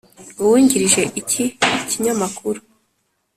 Uwungirije 0.41 1.01
iki 1.21 1.43
kinyamakuru. 1.89 2.59